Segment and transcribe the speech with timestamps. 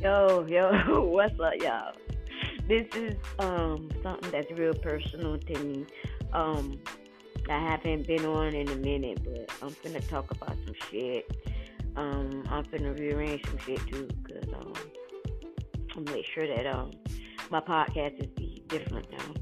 [0.00, 1.92] Yo, yo, what's up, y'all?
[2.66, 5.84] This is um something that's real personal to me.
[6.32, 6.80] Um,
[7.50, 11.30] I haven't been on in a minute, but I'm gonna talk about some shit.
[11.96, 14.72] Um, I'm gonna rearrange some shit too, cause um,
[15.94, 16.92] I'm make sure that um
[17.50, 19.34] my podcast is different now.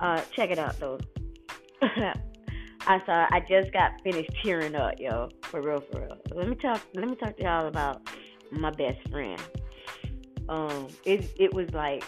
[0.00, 0.98] Uh, check it out though.
[1.82, 3.26] I saw.
[3.30, 5.28] I just got finished tearing up, yo.
[5.42, 6.16] For real, for real.
[6.34, 6.80] Let me talk.
[6.94, 8.08] Let me talk to y'all about
[8.50, 9.42] my best friend.
[10.48, 12.04] Um, it it was like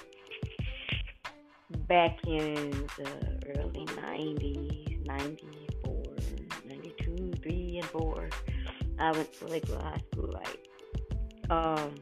[1.88, 6.04] back in the early '90s, '94,
[6.66, 8.28] '92, three and four.
[8.98, 11.94] I went to Lakewood High School, like, um,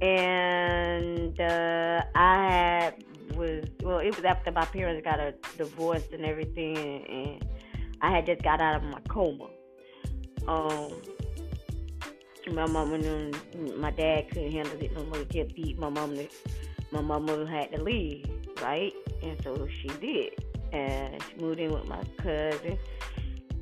[0.00, 3.04] and uh, I had
[3.36, 7.44] was well, it was after my parents got a divorce and everything, and
[8.00, 9.48] I had just got out of my coma.
[10.48, 10.92] Um,
[12.52, 13.36] my mom and
[13.78, 15.18] my dad couldn't handle it no more.
[15.18, 16.16] He kept beat my mom.
[16.92, 18.24] My mama had to leave,
[18.62, 18.92] right?
[19.22, 22.78] And so she did, and she moved in with my cousin,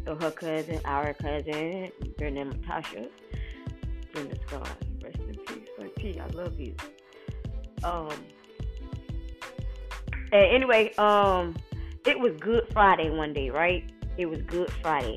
[0.06, 3.08] or her cousin, our cousin, her name Natasha.
[4.12, 4.70] Brenda Scott,
[5.02, 6.20] rest in peace, T.
[6.20, 6.74] I love you.
[7.82, 8.12] Um,
[10.32, 11.56] and anyway, um,
[12.06, 13.90] it was Good Friday one day, right?
[14.16, 15.16] It was Good Friday,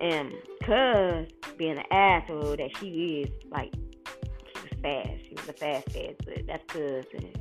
[0.00, 0.32] and
[0.64, 5.24] cuz being an asshole that she is, like she was fast.
[5.28, 7.38] She was a fast ass, but that's and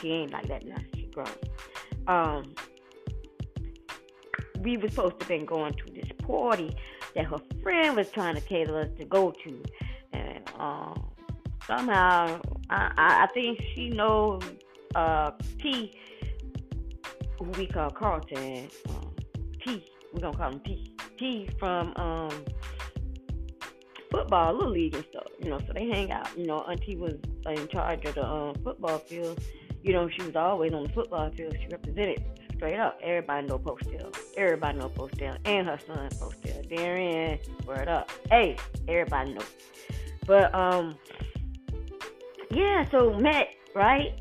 [0.00, 0.76] she ain't like that now.
[0.94, 1.28] She grown.
[2.06, 2.54] Um,
[4.60, 6.74] we were supposed to been going to this party
[7.14, 9.62] that her friend was trying to tell us to go to,
[10.12, 11.10] and um,
[11.66, 14.42] somehow I, I, I think she knows
[14.94, 15.94] uh T
[17.40, 19.14] who we call Carlton, um,
[19.64, 19.84] T.
[20.12, 20.94] We're gonna call him T.
[21.18, 22.44] T from um,
[24.10, 25.26] football, little league and stuff.
[25.42, 26.28] You know, so they hang out.
[26.36, 27.14] You know, Auntie was
[27.46, 29.42] in charge of the um, football field.
[29.82, 31.56] You know, she was always on the football field.
[31.58, 32.22] She represented
[32.54, 32.98] straight up.
[33.02, 34.12] Everybody know Postel.
[34.36, 36.62] Everybody know Postel, and her son Postel.
[36.64, 38.10] Darren, word up.
[38.28, 38.56] Hey,
[38.88, 39.44] everybody know.
[40.26, 40.96] But um,
[42.50, 42.88] yeah.
[42.90, 44.20] So Matt, right?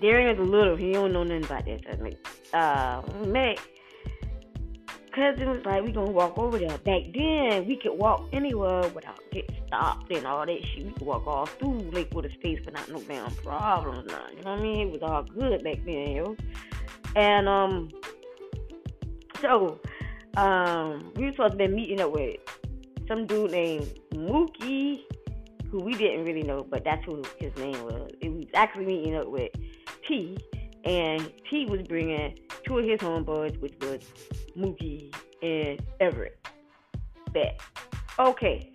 [0.00, 0.76] Darian is a little.
[0.76, 1.80] He don't know nothing about this.
[1.90, 2.16] I mean,
[2.52, 3.58] uh, Mac,
[5.08, 6.78] cousin was like, we gonna walk over there.
[6.78, 10.86] Back then, we could walk anywhere without getting stopped and all that shit.
[10.86, 14.08] We could walk all through Lakewood Estates without no damn problems.
[14.08, 14.88] Now, you know what I mean?
[14.88, 16.36] It was all good back then, yo.
[17.16, 17.90] And um,
[19.40, 19.80] so
[20.36, 22.36] um, we were supposed to be meeting up with
[23.08, 25.00] some dude named Mookie,
[25.70, 28.10] who we didn't really know, but that's who his name was.
[28.20, 29.50] It was actually meeting up with
[30.06, 30.38] T,
[30.84, 34.00] and T was bringing two of his homeboys, which was
[34.56, 36.38] Mookie and Everett.
[37.32, 37.60] Bet.
[38.18, 38.72] Okay.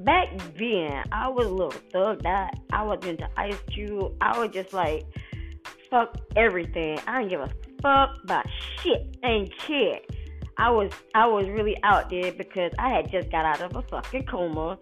[0.00, 2.54] Back then, I was a little thugged out.
[2.72, 4.14] I was into Ice Cube.
[4.20, 5.04] I was just like,
[5.90, 6.98] fuck everything.
[7.06, 7.50] I didn't give a
[7.82, 8.46] fuck about
[8.76, 9.16] shit.
[9.22, 10.00] I ain't care.
[10.56, 13.82] I was I was really out there because I had just got out of a
[13.82, 14.78] fucking coma.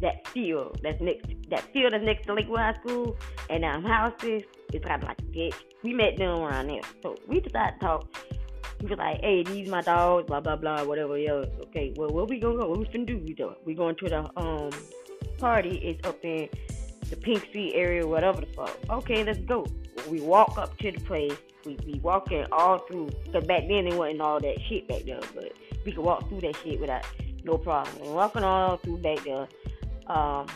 [0.00, 3.16] that field that's next that field that's next to Lakewood High School
[3.50, 4.42] and um houses
[4.72, 5.54] is kind of like a ditch.
[5.82, 6.82] We met them around there.
[7.02, 8.08] So we decided to talk.
[8.80, 11.44] We was like, hey, these my dogs, blah blah blah, whatever, yo.
[11.62, 12.68] Okay, well where we gonna go?
[12.68, 13.18] What we finna do?
[13.18, 14.70] We do we going to the um
[15.38, 16.48] party, it's up in
[17.08, 18.76] the Pink Street area, whatever the fuck.
[18.90, 19.66] Okay, let's go.
[20.08, 21.36] We walk up to the place.
[21.64, 23.10] We be walking all through.
[23.32, 25.52] Cause back then there wasn't all that shit back there, but
[25.84, 27.04] we could walk through that shit without
[27.44, 28.12] no problem.
[28.14, 29.48] Walking all through back there.
[30.08, 30.46] Um,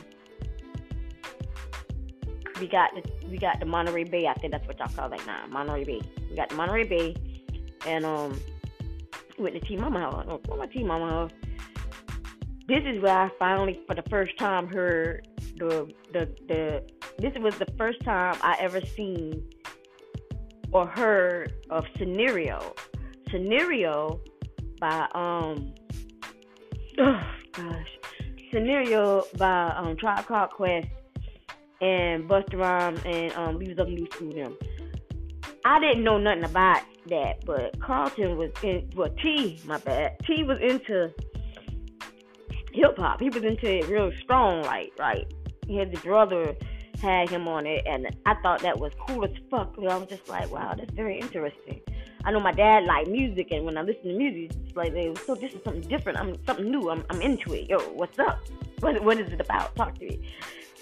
[2.61, 4.27] we got the we got the Monterey Bay.
[4.27, 6.01] I think that's what y'all call it now, Monterey Bay.
[6.31, 7.17] We got the Monterey Bay,
[7.87, 8.41] and um,
[9.39, 10.41] went to T Mama house.
[10.57, 11.31] My T Mama house.
[12.69, 15.27] this is where I finally, for the first time, heard
[15.57, 16.85] the the the.
[17.19, 19.43] This was the first time I ever seen
[20.73, 22.75] or heard of scenario.
[23.31, 24.21] Scenario
[24.81, 25.75] by um.
[26.99, 27.42] Oh gosh,
[28.53, 30.89] scenario by um Tribe Called Quest
[31.81, 34.57] and Busta Rhymes and um we was up New School them.
[35.65, 40.17] I didn't know nothing about that, but Carlton was in well T, my bad.
[40.27, 41.13] T was into
[42.73, 43.21] hip hop.
[43.21, 46.55] He was into it real strong, like had his brother
[47.01, 49.75] had him on it, and I thought that was cool as fuck.
[49.79, 51.82] I was just like, wow, that's very interesting.
[52.25, 54.93] I know my dad liked music, and when I listen to music, it's like,
[55.27, 56.19] so this is something different.
[56.19, 56.91] I'm something new.
[56.91, 57.69] I'm, I'm into it.
[57.69, 58.41] Yo, what's up?
[58.81, 59.75] What, what is it about?
[59.77, 60.21] Talk to me.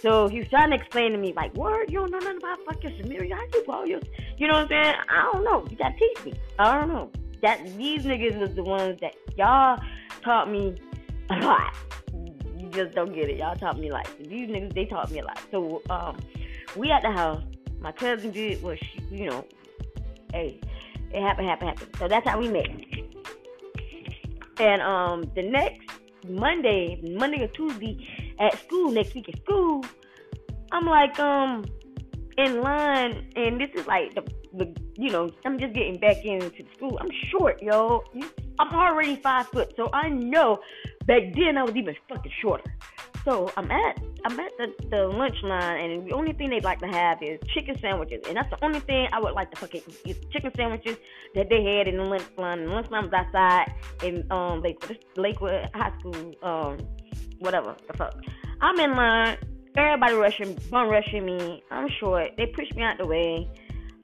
[0.00, 2.58] So he was trying to explain to me, like, word, you don't know nothing about
[2.64, 3.34] fucking Samaria.
[3.34, 4.00] How you call you?
[4.38, 4.94] You know what I'm saying?
[5.08, 5.66] I don't know.
[5.70, 6.34] You gotta teach me.
[6.58, 7.10] I don't know.
[7.42, 9.78] That these niggas was the ones that y'all
[10.22, 10.74] taught me
[11.30, 11.74] a lot.
[12.12, 13.38] You just don't get it.
[13.38, 14.74] Y'all taught me like these niggas.
[14.74, 15.40] They taught me a lot.
[15.50, 16.18] So um,
[16.76, 17.42] we at the house.
[17.80, 19.44] My cousin did what she, you know.
[20.32, 20.60] Hey,
[21.12, 21.96] it happened, happened, happened.
[21.98, 22.68] So that's how we met.
[24.58, 25.88] And um, the next
[26.28, 28.06] Monday, Monday or Tuesday,
[28.38, 29.84] at school next week at school,
[30.72, 31.64] I'm like, um,
[32.38, 34.22] in line, and this is like the,
[34.54, 36.98] the you know, I'm just getting back into school.
[37.00, 38.04] I'm short, yo.
[38.58, 40.60] I'm already five foot, so I know
[41.06, 42.64] back then I was even fucking shorter.
[43.24, 46.80] So I'm at I'm at the, the lunch line, and the only thing they'd like
[46.80, 49.82] to have is chicken sandwiches, and that's the only thing I would like to fucking
[50.04, 50.30] eat.
[50.30, 50.96] Chicken sandwiches
[51.34, 52.64] that they had in the lunch line.
[52.64, 53.72] The lunch line was outside
[54.02, 56.78] in um Lakewood, Lakewood High School, um
[57.38, 58.14] whatever the fuck.
[58.60, 59.36] I'm in line.
[59.76, 61.62] Everybody rushing, bum rushing me.
[61.70, 62.32] I'm short.
[62.36, 63.48] They push me out the way.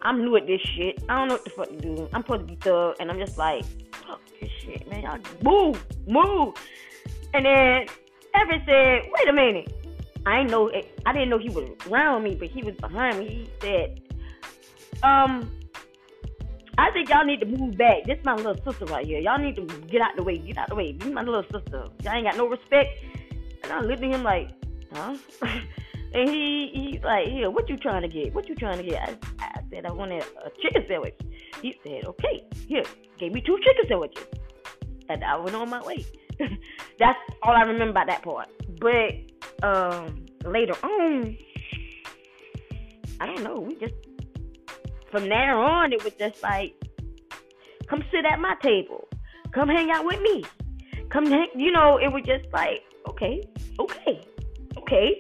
[0.02, 1.02] I'm new at this shit.
[1.08, 2.08] I don't know what the fuck to do.
[2.12, 5.02] I'm supposed to be thug, and I'm just like, fuck this shit, man.
[5.02, 6.54] Y'all move, move.
[7.34, 7.86] And then
[8.36, 9.72] Everett said, wait a minute.
[10.26, 10.70] I know
[11.06, 13.28] I didn't know he was around me, but he was behind me.
[13.28, 14.00] He said,
[15.02, 15.50] um,
[16.78, 18.04] I think y'all need to move back.
[18.04, 19.20] This is my little sister right here.
[19.20, 20.36] Y'all need to get out the way.
[20.38, 20.92] Get out the way.
[20.92, 21.86] This my little sister.
[22.02, 22.98] Y'all ain't got no respect.
[23.62, 24.50] And I looked at him like,
[24.92, 25.16] huh?
[26.12, 28.34] and he he's like, here, what you trying to get?
[28.34, 29.00] What you trying to get?
[29.00, 31.14] I, I said I wanted a chicken sandwich.
[31.62, 32.84] He said, okay, here,
[33.18, 34.26] gave me two chicken sandwiches,
[35.08, 36.04] and I went on my way.
[36.98, 38.48] That's all I remember about that part.
[38.80, 39.14] But
[39.66, 41.36] um, later on,
[43.20, 43.60] I don't know.
[43.60, 43.94] We just
[45.10, 46.74] from there on, it was just like,
[47.86, 49.08] come sit at my table,
[49.52, 50.44] come hang out with me,
[51.08, 51.48] come hang.
[51.54, 53.42] You know, it was just like, okay,
[53.80, 54.20] okay,
[54.76, 55.18] okay,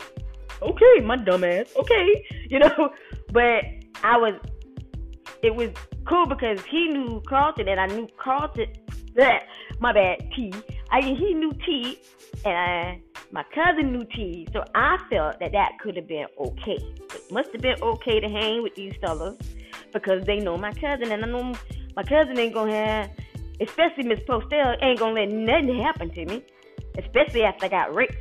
[0.60, 2.90] okay, my dumbass, okay, you know.
[3.32, 3.64] But
[4.02, 4.34] I was,
[5.42, 5.70] it was
[6.06, 8.66] cool because he knew Carlton and I knew Carlton.
[9.14, 9.44] That
[9.80, 10.52] my bad, T.
[10.90, 11.98] I he knew T,
[12.44, 13.00] and I,
[13.32, 14.48] my cousin knew T.
[14.52, 16.78] So I felt that that could have been okay.
[17.14, 19.36] It must have been okay to hang with these fellas
[19.92, 21.54] because they know my cousin, and I know
[21.96, 23.10] my cousin ain't gonna have,
[23.60, 26.44] especially Miss Postel, ain't gonna let nothing happen to me,
[26.98, 28.16] especially after I got raped.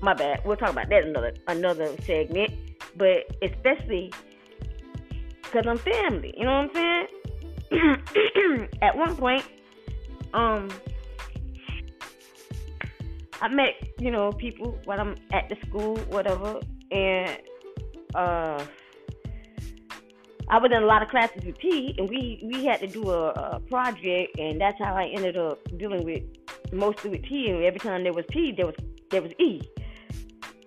[0.00, 0.40] My bad.
[0.44, 2.52] We'll talk about that another another segment,
[2.96, 4.12] but especially
[5.42, 6.34] because I'm family.
[6.36, 7.06] You know what I'm
[7.70, 8.68] saying?
[8.82, 9.44] At one point,
[10.34, 10.68] um,
[13.42, 16.60] I met, you know, people when I'm at the school, whatever,
[16.92, 17.38] and
[18.14, 18.64] uh,
[20.48, 23.10] I was in a lot of classes with T, and we we had to do
[23.10, 26.22] a, a project, and that's how I ended up dealing with
[26.72, 27.50] mostly with T.
[27.50, 28.76] And every time there was T, there was
[29.10, 29.60] there was E.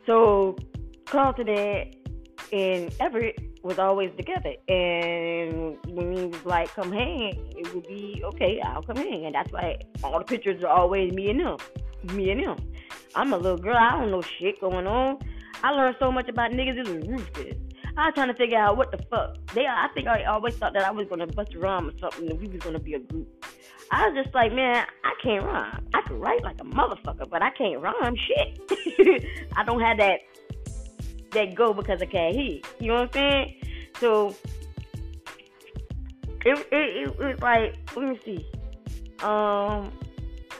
[0.05, 0.57] So
[1.05, 4.53] Carlton and Everett was always together.
[4.67, 9.25] And when he was like, come hang, it would be, okay, I'll come hang.
[9.25, 11.57] And that's why all the pictures are always me and him.
[12.13, 12.57] Me and him.
[13.15, 13.77] I'm a little girl.
[13.77, 15.19] I don't know shit going on.
[15.63, 16.77] I learned so much about niggas.
[16.77, 17.57] It was ruthless.
[17.97, 19.37] I was trying to figure out what the fuck.
[19.53, 22.29] They, I think I always thought that I was gonna bust a rhyme or something,
[22.29, 23.45] and we was gonna be a group.
[23.91, 25.87] I was just like, man, I can't rhyme.
[25.93, 29.29] I can write like a motherfucker, but I can't rhyme shit.
[29.55, 30.19] I don't have that
[31.31, 32.59] that go because I can't hear.
[32.79, 33.55] You know what I'm saying?
[33.99, 34.35] So
[36.45, 38.45] it it, it was like let me see.
[39.23, 39.91] Um,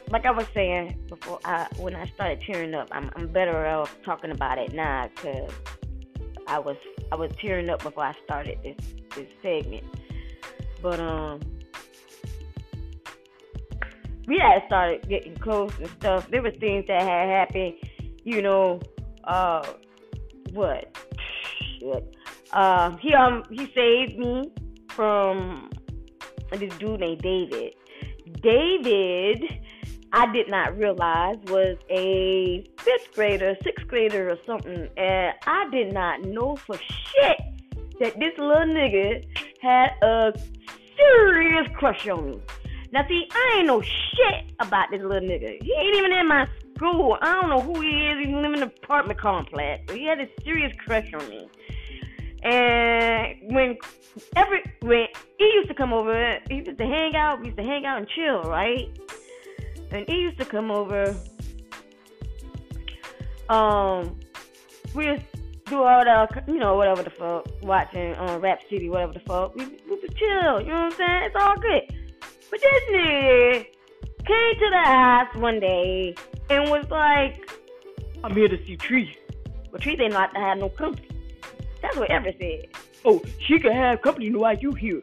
[0.10, 3.96] like I was saying before, I when I started tearing up, I'm I'm better off
[4.04, 5.52] talking about it now because
[6.48, 6.78] I was
[7.12, 8.78] I was tearing up before I started this
[9.16, 9.84] this segment.
[10.82, 11.42] But um,
[14.28, 16.30] we had started getting close and stuff.
[16.30, 17.76] There was things that had happened,
[18.24, 18.82] you know.
[19.24, 19.66] Uh,
[20.52, 20.96] what?
[21.80, 22.16] Shit.
[22.52, 24.52] Uh, he um he saved me
[24.90, 25.70] from
[26.52, 27.74] this dude named David.
[28.42, 29.44] David,
[30.18, 35.94] I did not realize was a fifth grader, sixth grader, or something, and I did
[35.94, 37.38] not know for shit
[38.00, 39.26] that this little nigga
[39.62, 40.34] had a
[40.96, 42.42] serious crush on me.
[42.94, 45.62] Now, see, I ain't know shit about this little nigga.
[45.62, 47.18] He ain't even in my school.
[47.22, 48.26] I don't know who he is.
[48.26, 49.84] He live in an apartment complex.
[49.86, 51.50] But he had a serious crush on me.
[52.42, 53.78] And when
[54.38, 55.08] every when
[55.38, 57.42] he used to come over, he used to hang out.
[57.42, 58.88] We used to hang out and chill, right?
[59.92, 61.16] And he used to come over.
[63.50, 64.20] Um,
[64.94, 65.24] we used
[65.66, 69.20] do all the, you know, whatever the fuck, watching on um, Rap City, whatever the
[69.22, 69.56] fuck.
[69.56, 71.24] We, we would chill, you know what I'm saying?
[71.24, 71.82] It's all good.
[72.52, 73.66] But this nigga
[74.26, 76.16] came to the house one day
[76.50, 77.50] and was like,
[78.24, 79.18] I'm here to see Tree.
[79.72, 81.08] But Tree ain't not to have no company.
[81.82, 82.70] That's what Everett said.
[83.04, 85.02] Oh, she can have company while you here.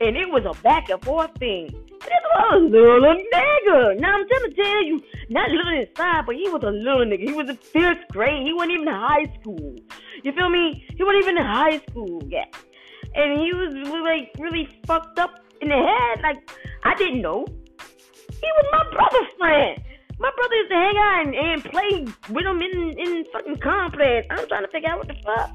[0.00, 1.74] And it was a back and forth thing.
[2.06, 4.00] This was a little nigga.
[4.00, 7.28] Now I'm trying to tell you, not little inside, but he was a little nigga.
[7.28, 8.46] He was in fifth grade.
[8.46, 9.76] He wasn't even in high school.
[10.22, 10.86] You feel me?
[10.96, 12.54] He wasn't even in high school yet.
[13.14, 16.22] And he was like really fucked up in the head.
[16.22, 16.48] Like
[16.84, 17.44] I didn't know.
[17.48, 19.82] He was my brother's friend.
[20.18, 24.26] My brother used to hang out and, and play with him in in fucking complex.
[24.30, 25.50] I'm trying to figure out what the fuck.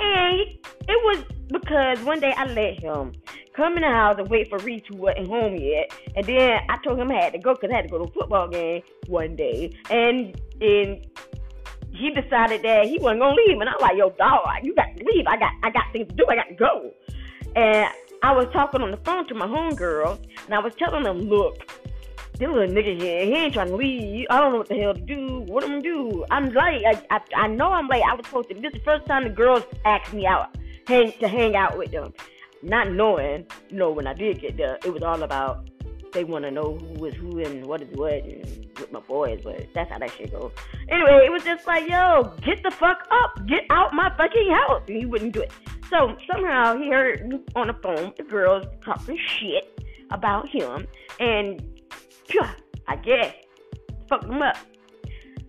[0.00, 0.40] And
[0.88, 3.12] it was because one day I let him
[3.54, 5.92] come in the house and wait for Reed who wasn't home yet.
[6.16, 8.04] And then I told him I had to go because I had to go to
[8.04, 9.76] a football game one day.
[9.90, 11.06] And and
[11.92, 13.60] he decided that he wasn't gonna leave.
[13.60, 15.26] And I'm like, yo, dog, you got to leave.
[15.26, 16.26] I got I got things to do.
[16.28, 16.92] I got to go.
[17.56, 17.90] And
[18.22, 21.79] I was talking on the phone to my homegirl, and I was telling them, look,
[22.40, 24.26] this little nigga here, he ain't trying to leave.
[24.30, 25.40] I don't know what the hell to do.
[25.46, 26.24] What am I do?
[26.30, 26.84] I'm late.
[26.86, 28.02] I, I, I know I'm late.
[28.02, 28.54] I was supposed to.
[28.54, 30.56] This is the first time the girls asked me out
[30.86, 32.14] hang, to hang out with them.
[32.62, 35.68] Not knowing, you know, when I did get there, it was all about
[36.14, 39.42] they want to know who is who and what is what and with my boys,
[39.44, 40.50] but that's how that shit goes.
[40.88, 44.82] Anyway, it was just like, yo, get the fuck up, get out my fucking house,
[44.88, 45.52] and he wouldn't do it.
[45.90, 49.78] So somehow he heard on the phone, the girls talking shit
[50.10, 50.86] about him,
[51.20, 51.79] and
[52.30, 52.44] phew,
[52.86, 53.34] I guess
[54.08, 54.56] fucked him up.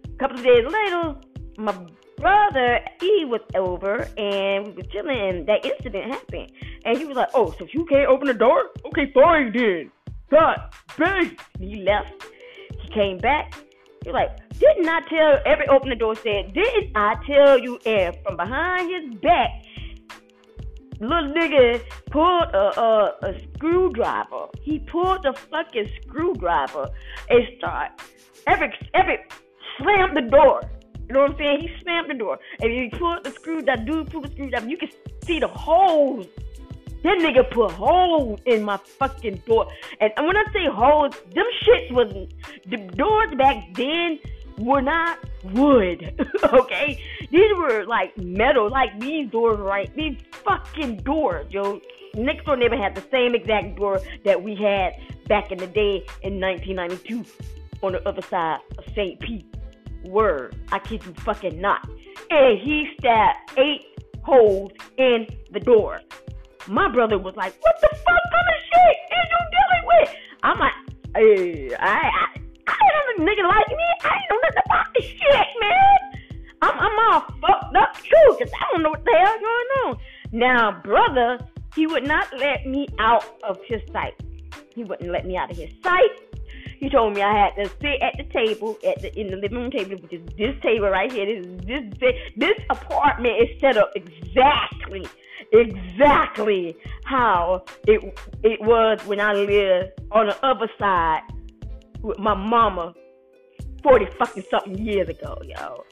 [0.05, 1.15] A couple of days later,
[1.57, 1.75] my
[2.17, 6.51] brother he was over and we were chilling, and that incident happened,
[6.85, 8.69] and he was like, "Oh, so you can't open the door?
[8.85, 9.91] Okay, fine then."
[10.29, 10.57] God,
[10.97, 11.35] bang!
[11.59, 12.23] He left.
[12.79, 13.53] He came back.
[14.03, 18.15] He's like, didn't I tell every open the door said, didn't I tell you and
[18.23, 19.49] from behind his back
[21.07, 21.81] little nigga
[22.11, 24.47] pulled a, a, a screwdriver.
[24.61, 26.89] He pulled the fucking screwdriver
[27.29, 27.91] and start
[28.47, 29.19] every every
[29.77, 30.61] slammed the door.
[31.07, 31.61] You know what I'm saying?
[31.61, 33.83] He slammed the door and he pulled the screwdriver.
[33.83, 34.67] Dude pulled the screwdriver.
[34.67, 34.89] You can
[35.25, 36.27] see the holes.
[37.03, 39.67] That nigga put holes in my fucking door.
[39.99, 42.27] And when I say holes, them shits was
[42.67, 44.19] the doors back then
[44.61, 46.19] were not wood.
[46.43, 47.03] okay?
[47.29, 49.93] These were like metal, like these doors, right?
[49.95, 51.81] These fucking doors, yo.
[52.13, 54.93] Next door neighbor had the same exact door that we had
[55.27, 57.25] back in the day in 1992
[57.81, 59.19] on the other side of St.
[59.19, 59.45] Pete.
[60.03, 60.55] Word.
[60.71, 61.87] I kid you fucking not.
[62.31, 63.85] And he stabbed eight
[64.23, 66.01] holes in the door.
[66.67, 70.15] My brother was like, what the fuck kind of shit is you dealing with?
[70.43, 70.73] I'm like,
[71.15, 72.40] hey, I, I I
[73.21, 73.87] nigga like me.
[74.03, 75.97] I ain't know nothing about this shit, man.
[76.61, 79.97] I'm, I'm all fucked up too, cause I don't know what the hell going on.
[80.31, 81.39] Now, brother,
[81.75, 84.13] he would not let me out of his sight.
[84.75, 86.09] He wouldn't let me out of his sight.
[86.79, 89.59] He told me I had to sit at the table at the in the living
[89.59, 91.25] room table, which is this table right here.
[91.25, 95.07] This this this apartment is set up exactly
[95.53, 96.75] exactly
[97.05, 98.01] how it
[98.43, 101.21] it was when I lived on the other side
[102.01, 102.93] with my mama
[103.83, 105.83] 40 fucking something years ago, yo.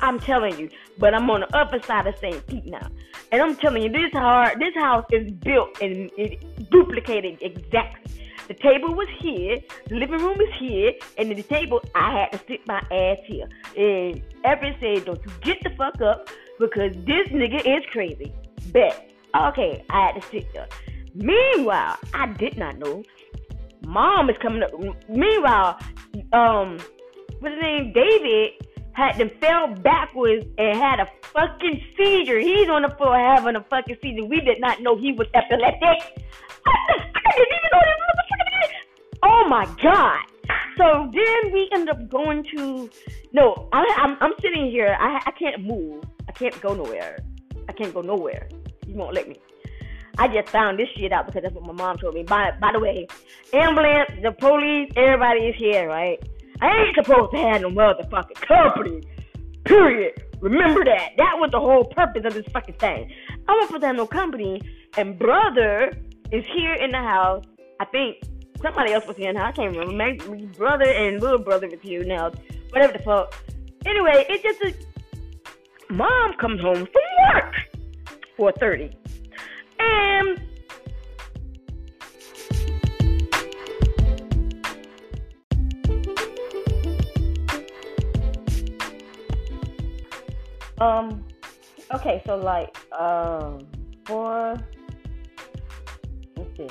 [0.00, 2.46] I'm telling you, but I'm on the upper side of St.
[2.46, 2.88] Pete now.
[3.32, 8.12] And I'm telling you, this hard, this house is built and it duplicated exactly.
[8.48, 9.58] The table was here,
[9.88, 13.48] the living room is here, and the table I had to sit my ass here.
[13.76, 18.34] And Everett said, Don't you get the fuck up because this nigga is crazy.
[18.66, 19.10] Bet.
[19.34, 20.68] Okay, I had to sit there.
[21.14, 23.02] Meanwhile, I did not know
[23.86, 24.72] mom is coming up.
[25.08, 25.78] Meanwhile,
[26.32, 26.78] um,
[27.44, 27.92] what's his name?
[27.92, 28.52] David
[28.92, 32.38] had to fell backwards and had a fucking seizure.
[32.38, 34.24] He's on the floor having a fucking seizure.
[34.24, 35.82] We did not know he was epileptic.
[36.66, 38.68] I, didn't even know motherfucker.
[39.22, 40.20] Oh my god.
[40.78, 42.90] So then we end up going to
[43.32, 43.68] no.
[43.72, 44.96] I, I'm I'm sitting here.
[44.98, 46.04] I I can't move.
[46.28, 47.18] I can't go nowhere.
[47.68, 48.48] I can't go nowhere.
[48.86, 49.36] You won't let me.
[50.18, 52.22] I just found this shit out because that's what my mom told me.
[52.22, 53.06] By by the way,
[53.52, 56.20] ambulance, the police, everybody is here, right?
[56.64, 59.02] I ain't supposed to have no motherfucking company.
[59.64, 60.22] Period.
[60.40, 61.10] Remember that.
[61.18, 63.12] That was the whole purpose of this fucking thing.
[63.46, 64.62] I want to have no company.
[64.96, 65.92] And brother
[66.32, 67.44] is here in the house.
[67.80, 68.22] I think
[68.62, 69.52] somebody else was here in the house.
[69.52, 69.94] I can't remember.
[69.94, 72.32] Maybe brother and little brother was here now.
[72.70, 73.34] Whatever the fuck.
[73.84, 77.54] Anyway, it just a, mom comes home from work.
[78.38, 78.94] 4:30.
[79.80, 80.40] And
[90.78, 91.24] um
[91.94, 93.66] okay, so like um
[94.04, 94.56] for
[96.36, 96.68] let's see.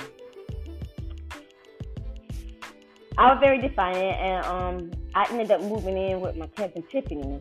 [3.16, 7.40] I was very defiant and um I ended up moving in with my cousin Tiffany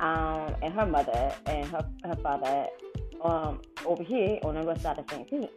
[0.00, 2.66] um and her mother and her her father
[3.22, 5.28] um, over here on the west side of St.
[5.28, 5.50] Pete.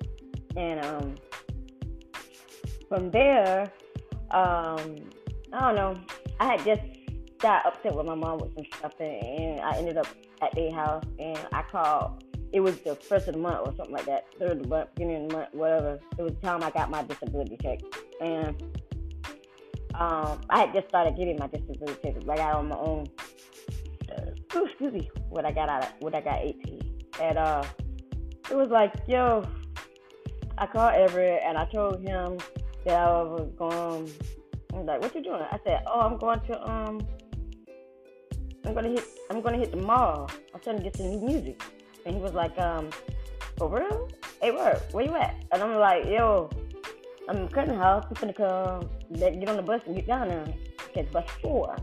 [0.56, 1.16] And um,
[2.90, 3.72] from there,
[4.32, 4.96] um,
[5.54, 6.00] I don't know,
[6.40, 6.82] I had just
[7.42, 10.08] got upset with my mom with some stuff, and I ended up
[10.42, 12.24] at their house, and I called.
[12.54, 14.90] It was the first of the month or something like that, third of the month,
[14.96, 16.00] beginning of the month, whatever.
[16.18, 17.80] It was the time I got my disability check,
[18.20, 18.62] and
[19.94, 22.16] um, I had just started getting my disability check.
[22.30, 23.08] I got on my own.
[24.12, 27.64] Uh, excuse me, when I got out, of, when I got 18 and uh,
[28.50, 29.48] it was like, yo,
[30.58, 32.38] I called Everett and I told him
[32.86, 34.08] that I was going.
[34.08, 37.02] He was like, "What you doing?" I said, "Oh, I'm going to um,
[38.66, 40.30] I'm gonna hit, I'm gonna hit the mall.
[40.54, 41.62] I'm trying to get some new music."
[42.06, 42.90] And he was like, "Um,
[43.58, 44.10] for real?
[44.42, 44.76] Hey, where?
[44.92, 46.50] Where you at?" And I'm like, "Yo,
[47.28, 48.06] I'm cutting house.
[48.10, 50.46] I'm gonna come, get on the bus and get down there.
[50.94, 51.76] Catch bus four."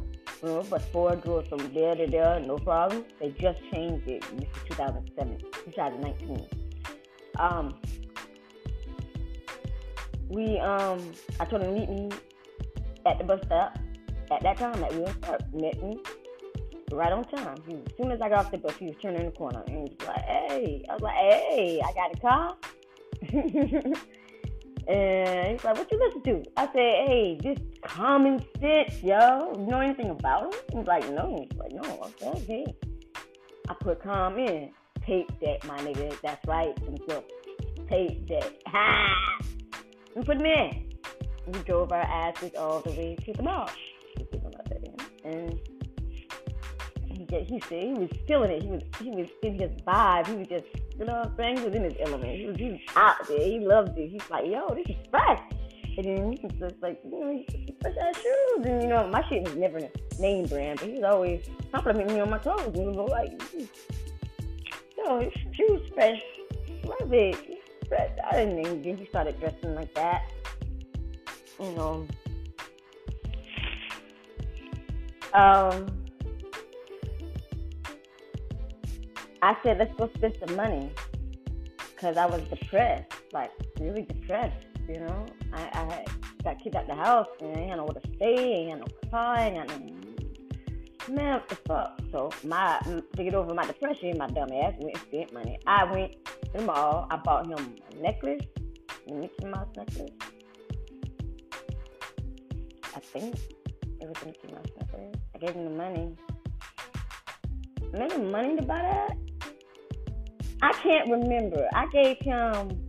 [0.42, 3.04] well, but four goes from there to there, no problem.
[3.20, 4.22] They just changed it.
[4.38, 6.46] This is 2007, 2019.
[7.38, 7.74] Um,
[10.28, 12.10] we um, I told him to meet me
[13.06, 13.78] at the bus stop.
[14.30, 16.00] At that time, that we were start, met me
[16.96, 17.56] right on time.
[17.66, 19.88] He, as soon as I got off the bus, he was turning the corner and
[19.88, 22.56] he was like, "Hey," I was like, "Hey, I got a car."
[24.88, 26.42] And he's like, What you listen to?
[26.42, 26.50] Do?
[26.56, 29.52] I said, Hey, just common sense, yo.
[29.58, 30.60] You know anything about him?
[30.72, 31.46] He's like, No.
[31.48, 32.74] He's like, No, okay, okay.
[33.68, 34.70] I put calm in.
[35.04, 36.18] Tape that, my nigga.
[36.22, 36.76] That's right.
[36.86, 37.22] And So,
[37.88, 38.54] tape that.
[38.66, 38.70] Ah!
[38.72, 39.40] Ha!
[40.16, 40.94] And put him in.
[41.46, 43.70] We drove our asses all the way to the mall.
[45.24, 45.60] And
[47.30, 48.62] he, he said he was feeling it.
[48.62, 50.26] He was he was in his vibe.
[50.26, 50.64] He was just
[50.98, 51.58] you know what I'm saying?
[51.58, 52.36] He was in his element.
[52.36, 53.38] He was, he was out there.
[53.38, 54.10] He loved it.
[54.10, 55.40] He's like, yo, this is fresh.
[55.96, 57.44] And then he was just like, you know,
[57.80, 58.66] fresh ass shoes.
[58.66, 59.80] And, you know, my shit was never
[60.18, 62.74] name brand, but he was always complimenting me on my clothes.
[62.74, 63.40] And was like,
[64.96, 66.20] yo, his shoes fresh.
[66.84, 67.36] Love it.
[67.46, 68.10] He's fresh.
[68.28, 70.22] I didn't even think he started dressing like that.
[71.60, 72.06] You know.
[75.32, 75.86] Um,
[79.42, 80.90] I said, let's go spend some money.
[81.94, 85.26] Because I was depressed, like really depressed, you know.
[85.52, 86.04] I, I
[86.44, 89.10] got kicked out the house and I ain't had nowhere to stay, ain't had no
[89.10, 89.94] car, ain't had no.
[91.14, 92.00] Man, what the fuck?
[92.12, 95.58] So, my, to get over my depression, my dumb ass went and spent money.
[95.66, 98.44] I went to the mall, I bought him a necklace,
[99.08, 100.10] a Mickey Mouse necklace.
[102.94, 103.36] I think
[104.00, 105.14] it was a Mickey Mouse necklace.
[105.34, 106.14] I gave him the money.
[107.94, 109.16] I money to buy that.
[110.62, 111.68] I can't remember.
[111.74, 112.88] I gave him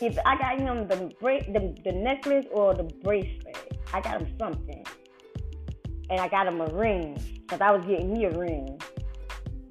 [0.00, 3.78] if I got him the bra- the, the necklace or the bracelet.
[3.92, 4.84] I got him something,
[6.10, 8.80] and I got him a ring because I was getting me a ring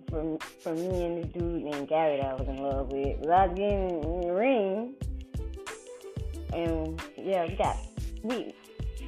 [0.10, 3.22] from from me and this dude named Gary that I was in love with.
[3.22, 4.94] But I was getting a ring,
[6.54, 7.78] and yeah, we got
[8.24, 8.54] we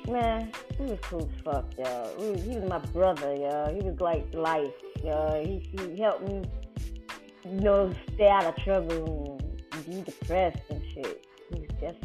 [0.10, 2.16] man, he was cool as fuck, yo.
[2.20, 3.74] He was, he was my brother, yo.
[3.74, 5.42] He was like life, yo.
[5.46, 6.44] He, he helped me
[7.46, 9.40] you know, stay out of trouble
[9.72, 11.26] and be depressed and shit.
[11.54, 11.98] He's just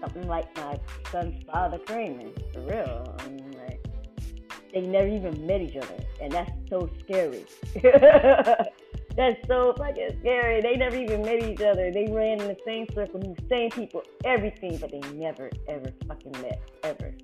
[0.00, 0.78] something like my
[1.10, 3.16] son's father Kramer, for real.
[3.18, 3.84] I mean, like,
[4.72, 7.44] they never even met each other, and that's so scary.
[9.16, 10.60] that's so fucking scary.
[10.62, 11.92] They never even met each other.
[11.92, 16.32] They ran in the same circle, the same people, everything, but they never, ever fucking
[16.40, 17.14] met, ever.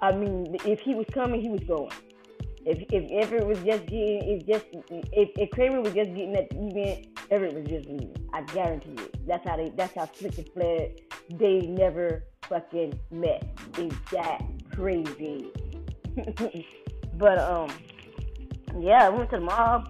[0.00, 1.90] I mean, if he was coming, he was going.
[2.66, 6.48] If if Everett was just getting, if just if, if Kramer was just getting at
[6.48, 8.14] the event, Everett was just leaving.
[8.32, 9.10] I guarantee you.
[9.26, 9.70] That's how they.
[9.70, 11.00] That's how Slick and Fled.
[11.30, 13.46] They never fucking met.
[13.76, 14.42] It's that
[14.74, 15.50] crazy.
[17.18, 17.70] but um,
[18.80, 19.84] yeah, I went to the mall,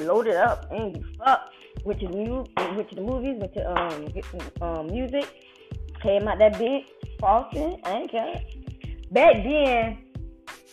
[0.00, 1.50] loaded up, and fuck.
[1.84, 2.44] went to the mu-
[2.76, 4.24] went to the movies, went to um get
[4.62, 5.26] um music,
[6.02, 6.84] came out that big
[7.18, 7.78] Boston.
[7.84, 8.42] I ain't care.
[9.10, 9.98] Back then,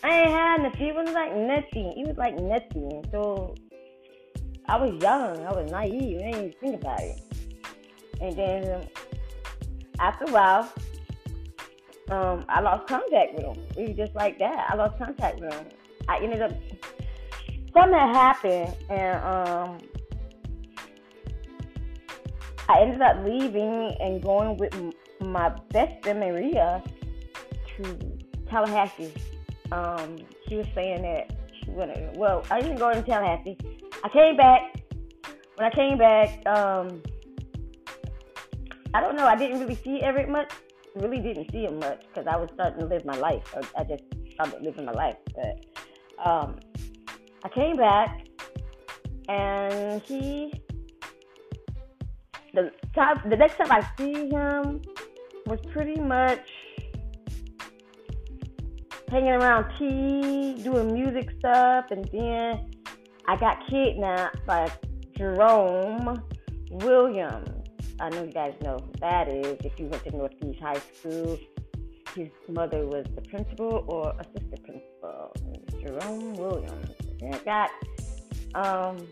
[0.05, 0.87] I ain't had nothing.
[0.87, 1.93] It was like nothing.
[1.97, 3.03] It was like nothing.
[3.09, 3.55] So
[4.67, 5.43] I was young.
[5.43, 6.21] I was naive.
[6.21, 7.21] I didn't even think about it.
[8.21, 8.87] And then
[9.97, 10.71] after a while,
[12.11, 13.63] um, I lost contact with him.
[13.75, 14.67] It was just like that.
[14.69, 15.65] I lost contact with him.
[16.07, 16.51] I ended up
[17.73, 19.79] something happened, and um,
[22.69, 24.71] I ended up leaving and going with
[25.19, 26.83] my best friend Maria
[27.77, 27.97] to
[28.47, 29.11] Tallahassee.
[29.75, 30.15] Um,
[30.47, 31.91] she was saying that she went.
[32.17, 33.57] Well, I didn't go to Tallahassee.
[34.03, 34.61] I came back.
[35.55, 37.01] When I came back, um,
[38.93, 39.25] I don't know.
[39.25, 40.51] I didn't really see Everett much.
[40.95, 43.53] Really didn't see him much because I was starting to live my life.
[43.77, 45.17] I just started living my life.
[45.35, 45.65] But
[46.25, 46.59] um,
[47.43, 48.21] I came back,
[49.27, 50.53] and he.
[52.53, 54.81] The time, the next time I see him
[55.45, 56.47] was pretty much
[59.09, 62.71] hanging around T, doing music stuff, and then
[63.27, 64.71] I got kidnapped by
[65.17, 66.21] Jerome
[66.71, 67.49] Williams.
[67.99, 69.57] I know you guys know who that is.
[69.63, 71.39] If you went to Northeast High School,
[72.15, 75.33] his mother was the principal or assistant principal,
[75.79, 76.89] Jerome Williams.
[77.21, 77.69] And I got
[78.55, 79.07] um,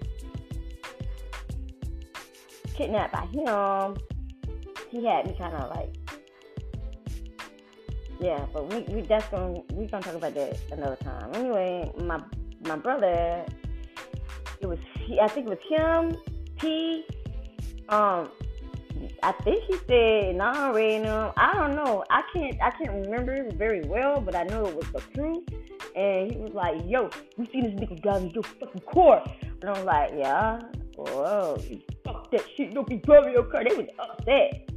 [2.75, 3.97] kidnapped by him.
[4.89, 5.95] He had me kind of like
[8.23, 11.29] yeah, but we we that's gonna we gonna talk about that another time.
[11.33, 12.21] Anyway, my
[12.61, 13.45] my brother,
[14.61, 14.79] it was
[15.21, 16.17] I think it was him,
[16.57, 17.05] P,
[17.89, 18.29] um,
[19.21, 21.33] I think he said non-random.
[21.35, 22.05] I don't know.
[22.09, 25.43] I can't I can't remember very well, but I know it was the truth.
[25.95, 29.21] And he was like, "Yo, we seen this nigga driving your fucking car,"
[29.61, 30.61] and I'm like, "Yeah,
[30.95, 31.61] whoa,
[32.05, 32.73] fuck that shit.
[32.73, 34.69] Don't be driving your car." They was upset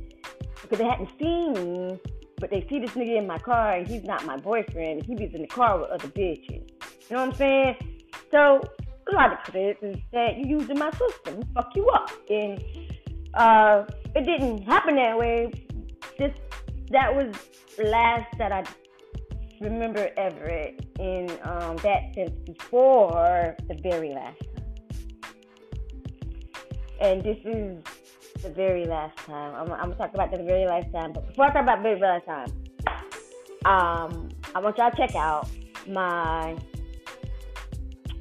[0.62, 2.00] because they hadn't seen me
[2.38, 5.05] but they see this nigga in my car and he's not my boyfriend.
[5.05, 6.68] He was in the car with other bitches.
[7.09, 7.77] You know what I'm saying?
[8.31, 8.61] So
[9.11, 12.62] a lot of it is that you using my system, fuck you up, and
[13.35, 15.53] uh, it didn't happen that way.
[16.18, 16.35] Just
[16.90, 17.35] that was
[17.79, 18.64] last that I
[19.61, 25.33] remember ever in um, that sense before the very last time.
[27.01, 27.83] And this is
[28.46, 29.54] the very last time.
[29.54, 31.12] I'm, I'm, gonna talk about the very last time.
[31.12, 32.48] But before I talk about the very last time,
[33.64, 35.48] um, I want y'all to check out
[35.88, 36.56] my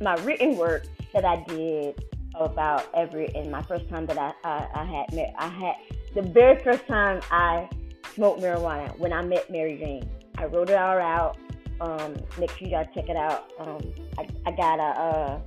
[0.02, 2.04] my written work that I did
[2.36, 5.34] about every and my first time that I, I, I had met.
[5.38, 5.76] I had
[6.16, 7.70] the very first time I
[8.14, 10.10] smoked marijuana when I met Mary Jane.
[10.38, 11.38] I wrote it all out.
[11.80, 13.52] Um, make sure y'all check it out.
[13.60, 15.00] Um, I, I got a.
[15.00, 15.40] Uh,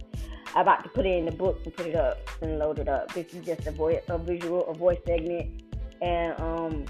[0.58, 2.88] I'm about to put it in the book and put it up and load it
[2.88, 3.14] up.
[3.14, 5.62] This is just a voice, a visual, a voice segment,
[6.02, 6.84] and um,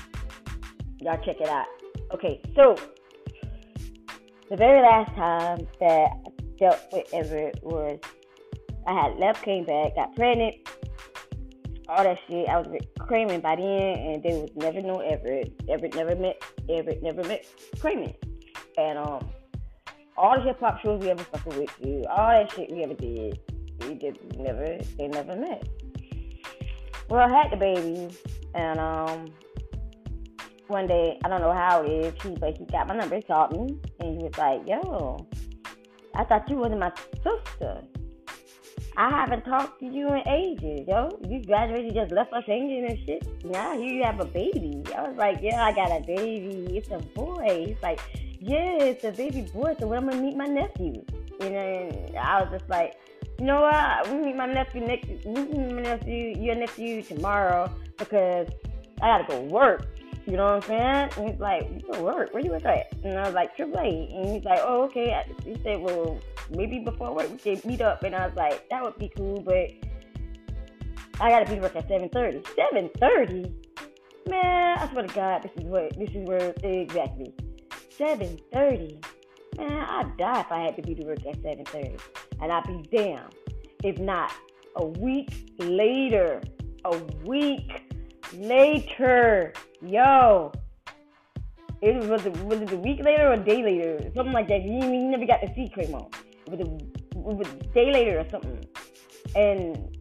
[1.03, 1.67] y'all check it out.
[2.15, 2.77] Okay, so
[4.49, 7.99] the very last time that I dealt with Everett was
[8.87, 10.55] I had left, came back, got pregnant,
[11.91, 12.49] all that shit.
[12.49, 15.53] I was creaming by then, and there was never no Everett.
[15.69, 17.45] Everett never met Everett, never met
[17.81, 18.15] creaming,
[18.79, 19.29] and um
[20.17, 22.95] all the hip hop shows we ever fucking with you, all that shit we ever
[22.95, 23.39] did,
[23.81, 25.67] we just never, they never met.
[27.09, 28.15] Well, I had the baby,
[28.55, 29.33] and um,
[30.67, 33.23] one day I don't know how it is, he but he got my number, he
[33.23, 35.27] called me, and he was like, "Yo,
[36.15, 37.83] I thought you wasn't my sister.
[38.97, 41.09] I haven't talked to you in ages, yo.
[41.27, 43.45] You graduated, just left us hanging and shit.
[43.45, 46.77] Now here you have a baby." I was like, "Yeah, I got a baby.
[46.77, 48.01] It's a boy." He's like
[48.41, 51.05] yeah, it's a baby boy, so when I'm gonna meet my nephew.
[51.41, 52.95] You know, and I was just like,
[53.39, 54.09] you know what?
[54.09, 55.09] We meet my nephew next.
[55.25, 58.49] We meet my nephew, your nephew tomorrow because
[59.01, 59.87] I gotta go work.
[60.27, 61.11] You know what I'm saying?
[61.17, 62.35] And he's like, you go work.
[62.35, 62.93] Where you work at?
[63.03, 64.11] And I was like, Triple A.
[64.15, 65.25] And he's like, oh, okay.
[65.45, 66.19] He said, well,
[66.51, 68.03] maybe before work we can meet up.
[68.03, 69.71] And I was like, that would be cool, but
[71.21, 72.43] I gotta be to work at 7:30.
[72.43, 73.53] 7:30?
[74.29, 77.33] Man, I swear to God, this is what this is where exactly.
[77.99, 79.03] 7.30.
[79.57, 81.99] Man, I'd die if I had to be to work at 7.30.
[82.41, 83.35] And I'd be damned
[83.85, 84.33] if not
[84.77, 86.41] a week later.
[86.85, 87.83] A week
[88.35, 89.53] later.
[89.83, 90.53] Yo.
[91.81, 94.11] It was, was it a week later or a day later?
[94.15, 94.63] Something like that.
[94.63, 96.13] You, you never got to see Cremo.
[96.47, 98.65] It was, a, it was a day later or something.
[99.37, 99.97] And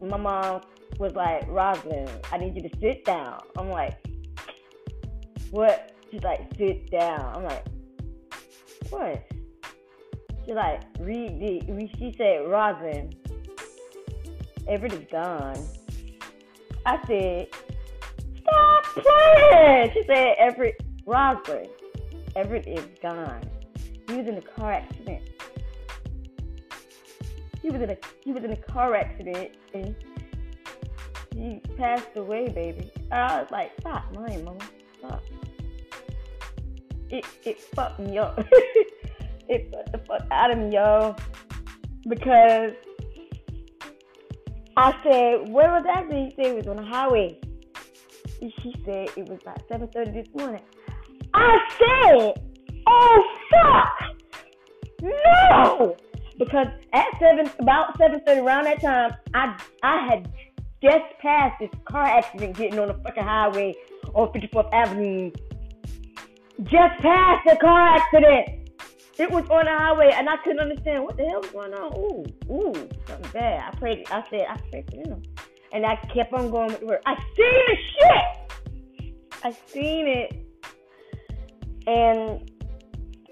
[0.00, 0.62] my mom
[0.98, 3.40] was like, Rosalind, I need you to sit down.
[3.56, 3.96] I'm like,
[5.50, 5.92] what?
[6.10, 7.32] She's like, sit down.
[7.36, 7.64] I'm like,
[8.90, 9.24] what?
[10.44, 11.88] She's like, read the.
[11.98, 13.12] She said, Rosin,
[14.66, 15.64] Everett is gone.
[16.84, 17.48] I said,
[18.40, 19.90] stop playing.
[19.92, 21.68] She said, Everett Rosberg.
[22.34, 23.42] Everett is gone.
[24.08, 25.22] He was in a car accident.
[27.60, 29.94] He was in a he was in a car accident and
[31.34, 32.90] he passed away, baby.
[33.10, 34.58] And I was like, stop lying, mama.
[34.98, 35.22] Stop.
[37.10, 38.44] It it fucked me up.
[39.48, 41.16] it fucked the fuck out of me, yo.
[42.08, 42.72] Because
[44.76, 46.12] I said, where was that?
[46.12, 47.38] He said it was on the highway.
[48.40, 50.62] And she said it was about 7.30 this morning.
[51.34, 52.42] I said,
[52.86, 54.16] oh fuck!
[55.02, 55.96] No!
[56.38, 60.32] Because at seven, about 7.30 around that time, I I had
[60.82, 63.74] just passed this car accident getting on the fucking highway
[64.14, 65.30] on 54th Avenue.
[66.64, 68.61] Just passed the car accident.
[69.18, 71.92] It was on the highway, and I couldn't understand what the hell was going on.
[71.94, 73.62] Ooh, ooh, something bad.
[73.62, 74.10] I prayed.
[74.10, 75.22] I said, I prayed for them,
[75.72, 77.02] and I kept on going with work.
[77.04, 79.12] I seen the shit.
[79.44, 80.46] I seen it,
[81.86, 82.50] and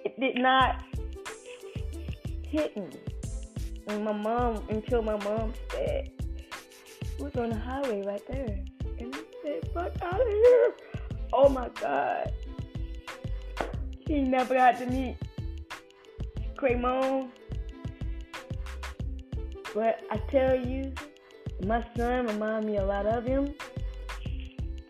[0.04, 0.84] it did not
[2.42, 2.88] hit me.
[3.88, 6.10] And my mom, until my mom said,
[7.00, 8.58] "It was on the highway right there,"
[8.98, 10.74] and I said, "Fuck out of here!"
[11.32, 12.32] Oh my God.
[14.06, 15.16] He never got to meet
[16.60, 17.30] Cremon.
[19.74, 20.92] But I tell you,
[21.64, 23.54] my son reminds me a lot of him.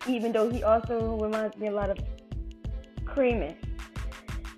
[0.09, 1.98] Even though he also reminds me a lot of
[3.04, 3.54] Creamin.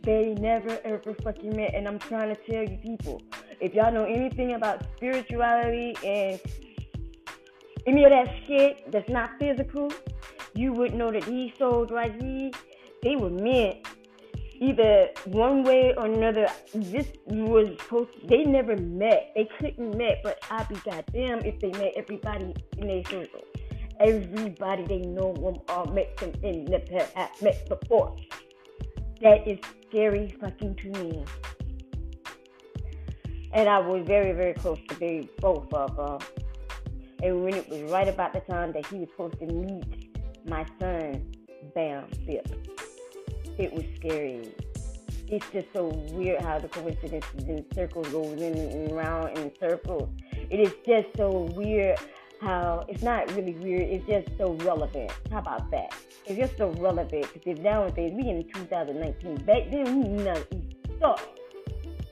[0.03, 1.75] They never ever fucking met.
[1.75, 3.21] And I'm trying to tell you people,
[3.61, 6.41] if y'all know anything about spirituality and
[7.87, 9.93] any of that shit that's not physical,
[10.55, 12.51] you would know that these souls right here,
[13.03, 13.87] they were meant
[14.63, 16.47] either one way or another.
[16.73, 18.13] This was supposed.
[18.13, 19.33] To, they never met.
[19.35, 20.21] They couldn't met.
[20.23, 23.43] But I'd be goddamn if they met everybody in their circle.
[23.99, 28.17] Everybody they know them all met them in the have met before.
[29.21, 31.25] That is scary fucking to me.
[33.53, 36.29] And I was very, very close to be both of them.
[37.23, 40.65] And when it was right about the time that he was supposed to meet my
[40.81, 41.33] son,
[41.75, 42.72] bam, bip
[43.59, 44.55] it was scary.
[45.29, 50.09] It's just so weird how the coincidences in circles goes in and around in circles.
[50.51, 51.99] It is just so weird
[52.41, 53.83] how it's not really weird.
[53.83, 55.11] It's just so relevant.
[55.31, 55.95] How about that?
[56.27, 60.47] It's just so relevant because if nowadays we in 2019, back then we not
[60.99, 61.39] thought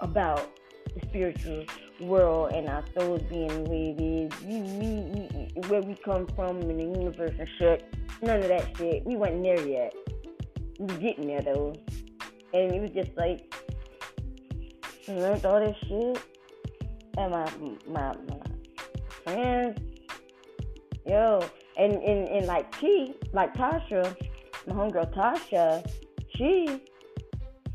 [0.01, 0.49] about
[0.95, 1.65] the spiritual
[2.01, 4.33] world and our souls being is.
[4.43, 7.85] We, we, we, where we come from in the universe and shit.
[8.23, 9.05] None of that shit.
[9.05, 9.95] We weren't there yet
[10.81, 11.75] we getting there though.
[12.55, 13.55] And it was just like
[15.09, 16.19] I learned all this shit.
[17.19, 17.51] And my
[17.87, 18.41] my my
[19.25, 19.79] friends,
[21.07, 21.45] yo,
[21.77, 24.17] and and, and like T, like Tasha,
[24.67, 25.87] my homegirl Tasha,
[26.37, 26.67] she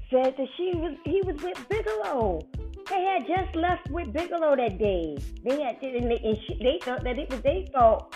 [0.10, 2.42] said that she was he was with Bigelow.
[2.90, 5.18] They had just left with Bigelow that day.
[5.44, 8.16] They had and they, and she, they thought that it was they thought.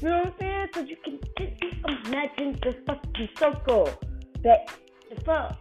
[0.00, 0.66] You know what I'm saying?
[0.72, 3.90] Because you can just imagine the fucking circle
[4.44, 4.70] that
[5.10, 5.58] the fuck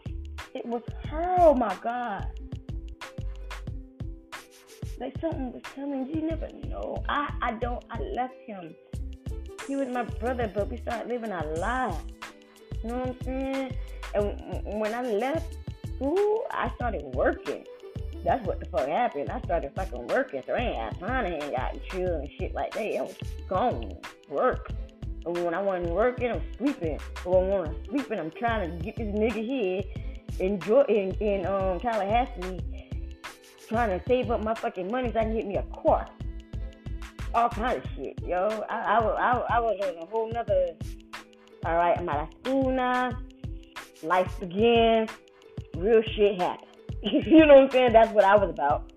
[0.53, 1.35] it was her.
[1.39, 2.27] Oh my god.
[4.99, 6.07] Like something was coming.
[6.07, 7.03] You never know.
[7.09, 7.83] I I don't.
[7.89, 8.75] I left him.
[9.67, 11.97] He was my brother, but we started living our lives.
[12.83, 13.75] You know what I'm saying?
[14.13, 15.57] And when I left
[15.95, 17.65] school, I started working.
[18.23, 19.29] That's what the fuck happened.
[19.29, 22.29] I started fucking working, so I ain't had time to hang out and chill and
[22.39, 22.81] shit like that.
[22.81, 23.15] I was
[23.49, 23.97] gone
[24.29, 24.71] work.
[25.25, 26.99] When I wasn't working, I'm sleeping.
[27.23, 29.83] When I'm sleeping, I'm trying to get this nigga here
[30.39, 32.59] in, in, in um, Tallahassee,
[33.67, 36.07] trying to save up my fucking money so I can get me a car.
[37.33, 38.63] All kind of shit, yo.
[38.69, 40.67] I, I, I, I was on a whole nother.
[41.65, 43.17] All right, I'm out of school now.
[44.03, 45.09] Life begins.
[45.75, 46.69] Real shit happens.
[47.01, 47.93] you know what I'm saying?
[47.93, 48.92] That's what I was about.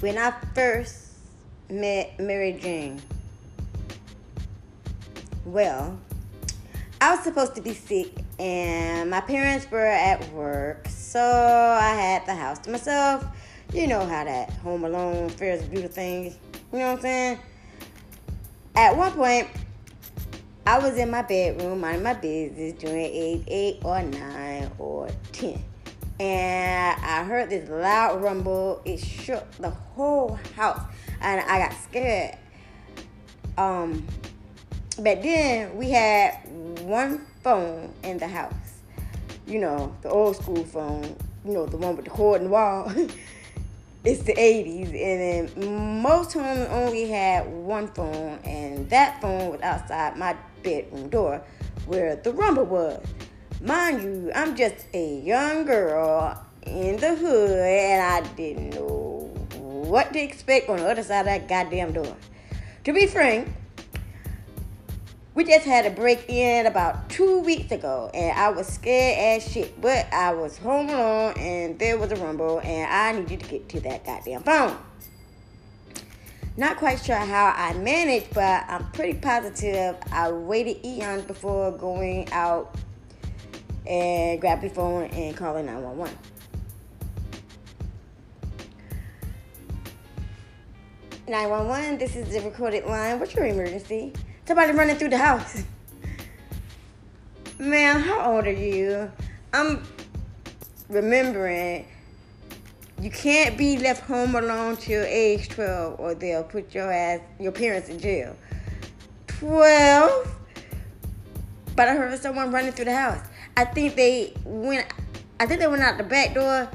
[0.00, 1.12] When I first
[1.70, 3.00] met Mary Jane,
[5.44, 5.98] well,
[7.00, 12.26] I was supposed to be sick and my parents were at work, so I had
[12.26, 13.24] the house to myself.
[13.72, 16.34] You know how that home alone Ferris Bueller thing,
[16.72, 17.38] you know what I'm saying?
[18.74, 19.48] At one point,
[20.66, 25.62] I was in my bedroom minding my business doing eight, eight or nine or ten
[26.18, 28.80] and I heard this loud rumble.
[28.84, 30.80] It shook the whole house,
[31.20, 32.36] and I got scared.
[33.58, 34.06] Um,
[34.98, 36.38] back then we had
[36.80, 38.54] one phone in the house.
[39.46, 41.16] You know, the old school phone.
[41.44, 42.90] You know, the one with the cord and wall.
[44.04, 49.60] it's the 80s, and then most homes only had one phone, and that phone was
[49.60, 51.42] outside my bedroom door
[51.86, 53.04] where the rumble was.
[53.62, 60.12] Mind you, I'm just a young girl in the hood, and I didn't know what
[60.12, 62.14] to expect on the other side of that goddamn door.
[62.84, 63.48] To be frank,
[65.34, 69.50] we just had a break in about two weeks ago, and I was scared as
[69.50, 69.80] shit.
[69.80, 73.70] But I was home alone, and there was a rumble, and I needed to get
[73.70, 74.76] to that goddamn phone.
[76.58, 82.30] Not quite sure how I managed, but I'm pretty positive I waited eons before going
[82.32, 82.74] out
[83.86, 86.16] and grab your phone and calling 911.
[91.28, 91.98] Nine one one.
[91.98, 93.18] This is the recorded line.
[93.18, 94.12] What's your emergency?
[94.44, 95.64] Somebody running through the house.
[97.58, 99.10] Man, how old are you?
[99.52, 99.82] I'm
[100.88, 101.86] remembering
[103.00, 107.52] you can't be left home alone till age 12 or they'll put your ass, your
[107.52, 108.36] parents in jail.
[109.26, 110.32] 12?
[111.74, 113.26] But I heard someone running through the house.
[113.56, 114.86] I think they went,
[115.40, 116.68] I think they went out the back door.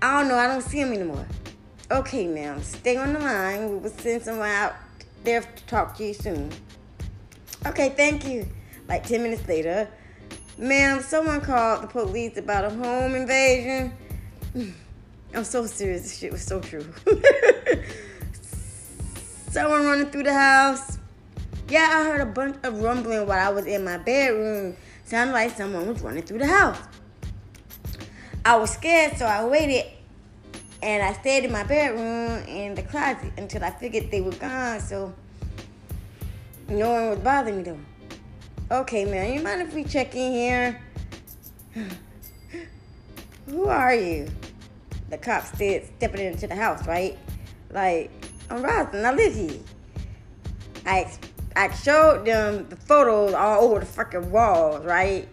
[0.00, 1.26] I don't know, I don't see them anymore.
[1.90, 3.68] Okay, ma'am, stay on the line.
[3.70, 4.74] We will send someone out
[5.24, 6.50] there to talk to you soon.
[7.66, 8.46] Okay, thank you.
[8.88, 9.88] Like 10 minutes later,
[10.56, 13.92] ma'am, someone called the police about a home invasion.
[15.34, 16.02] I'm so serious.
[16.02, 16.86] This shit was so true.
[19.50, 20.98] someone running through the house.
[21.68, 24.74] Yeah, I heard a bunch of rumbling while I was in my bedroom.
[25.08, 26.78] Sounded like someone was running through the house.
[28.44, 29.86] I was scared, so I waited
[30.82, 34.80] and I stayed in my bedroom in the closet until I figured they were gone.
[34.80, 35.14] So
[36.68, 37.78] no one was bothering me though.
[38.70, 40.82] Okay, man, you mind if we check in here?
[43.46, 44.28] Who are you?
[45.08, 47.16] The cops said stepping into the house, right?
[47.70, 48.10] Like,
[48.50, 49.58] I'm Rosin, I live here.
[50.84, 51.10] I
[51.58, 55.26] I showed them the photos all over the fucking walls, right?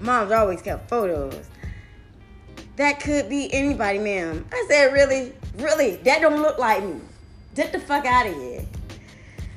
[0.00, 1.44] Mom's always kept photos.
[2.76, 4.46] That could be anybody, ma'am.
[4.52, 5.32] I said, really?
[5.56, 5.96] Really?
[5.96, 7.00] That don't look like me.
[7.56, 8.64] Get the fuck out of here.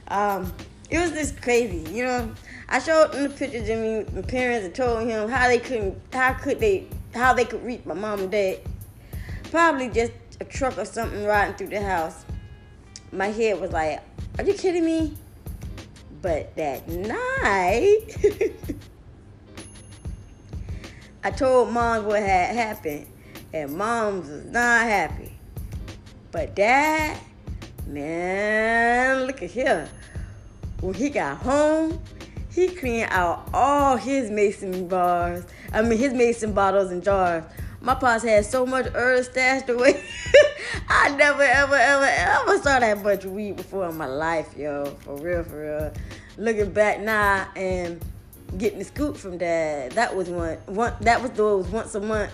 [0.07, 0.51] Um,
[0.89, 2.33] it was just crazy, you know.
[2.69, 5.95] I showed them the pictures of me, my parents, and told him how they couldn't,
[6.11, 8.61] how could they, how they could reach my mom and dad.
[9.51, 12.25] Probably just a truck or something riding through the house.
[13.11, 14.01] My head was like,
[14.39, 15.15] "Are you kidding me?"
[16.25, 18.17] But that night,
[21.23, 23.05] I told mom what had happened,
[23.53, 25.33] and mom was not happy.
[26.31, 27.19] But dad,
[27.85, 29.88] man, look at here
[30.81, 32.01] when he got home,
[32.49, 35.45] he cleaned out all his mason bars.
[35.71, 37.43] I mean, his mason bottles and jars.
[37.86, 40.04] My pops had so much herb stashed away.
[40.89, 44.86] I never, ever, ever, ever saw that much weed before in my life, yo.
[45.02, 45.93] For real, for real.
[46.36, 48.04] Looking back now and
[48.58, 50.58] getting the scoop from dad, that was one.
[50.65, 52.32] one that was was once a month.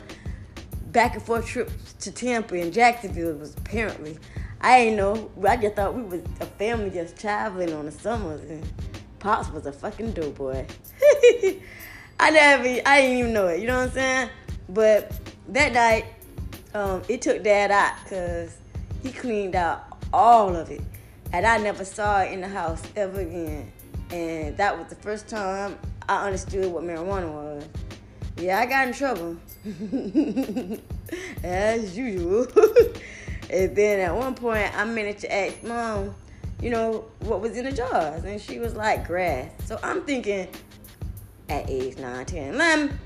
[0.93, 4.17] Back and forth trips to Tampa and Jacksonville was apparently.
[4.61, 5.31] I ain't know.
[5.45, 8.65] I just thought we was a family just traveling on the summers, and
[9.19, 10.65] Pops was a fucking dope boy.
[12.21, 13.59] I never, I didn't even know it.
[13.59, 14.29] You know what I'm saying?
[14.69, 15.11] But
[15.51, 16.05] that night,
[16.73, 18.57] um, it took Dad out because
[19.03, 20.81] he cleaned out all of it,
[21.33, 23.71] and I never saw it in the house ever again.
[24.11, 25.77] And that was the first time
[26.09, 27.67] I understood what marijuana was.
[28.37, 29.37] Yeah, I got in trouble.
[31.43, 32.47] As usual.
[33.51, 36.15] And then at one point, I managed to ask mom,
[36.61, 38.23] you know, what was in the jars.
[38.23, 39.51] And she was like, grass.
[39.65, 40.47] So I'm thinking,
[41.49, 42.99] at age 9, 10, 11,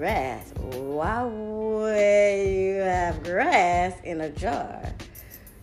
[0.00, 0.50] grass.
[0.56, 4.82] Why would you have grass in a jar?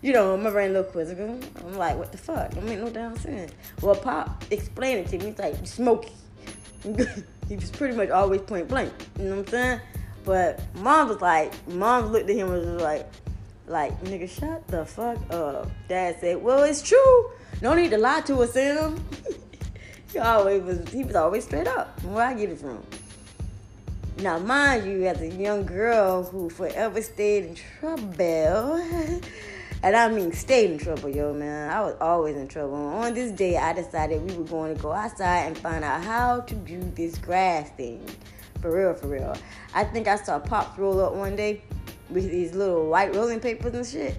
[0.04, 1.40] You know, my brain a little quizzical.
[1.66, 2.54] I'm like, what the fuck?
[2.54, 3.52] Don't make no damn sense.
[3.82, 5.32] Well, Pop explained it to me.
[5.32, 6.12] He's like, smoky.
[6.84, 8.94] he was pretty much always point blank.
[9.18, 9.82] You know what I'm saying?
[10.24, 13.10] But mom was like, mom looked at him and was like,
[13.66, 15.72] like, nigga, shut the fuck up.
[15.88, 17.32] Dad said, Well, it's true.
[17.64, 19.04] No need to lie to us, Sam.
[20.14, 22.00] he always was he was always straight up.
[22.04, 22.84] Where I get it from.
[24.22, 28.08] Now, mind you, as a young girl who forever stayed in trouble,
[29.84, 31.70] and I mean stayed in trouble, yo, man.
[31.70, 32.76] I was always in trouble.
[32.76, 36.40] On this day, I decided we were going to go outside and find out how
[36.40, 38.04] to do this grass thing.
[38.62, 39.36] For real, for real.
[39.76, 41.62] I think I saw Pops roll up one day
[42.10, 44.18] with these little white rolling papers and shit.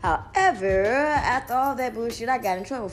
[0.00, 2.92] However, after all that bullshit, I got in trouble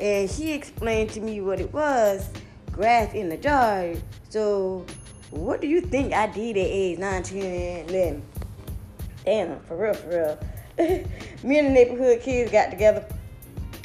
[0.00, 2.28] and he explained to me what it was
[2.72, 3.92] grass in the jar.
[4.30, 4.86] So,
[5.30, 8.22] what do you think I did at age 9, 10, 11?
[9.24, 10.38] Damn, for real, for real.
[11.42, 13.04] me and the neighborhood kids got together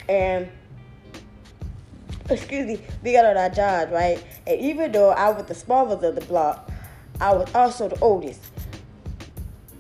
[0.08, 0.50] and
[2.30, 4.24] excuse me, we got on our jobs, right?
[4.48, 6.72] And even though I was the smallest of the block,
[7.20, 8.42] I was also the oldest.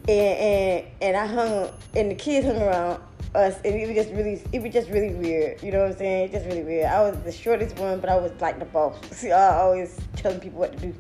[0.07, 3.01] And and and I hung and the kids hung around
[3.34, 5.61] us and it was just really it was just really weird.
[5.63, 6.26] You know what I'm saying?
[6.26, 6.86] It was just really weird.
[6.86, 8.97] I was the shortest one, but I was like the boss.
[9.11, 10.95] See, I always telling people what to do.